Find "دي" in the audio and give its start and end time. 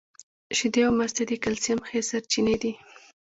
2.61-2.71